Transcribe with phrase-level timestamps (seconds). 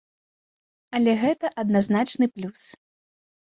[0.99, 2.61] Але гэта адназначны плюс.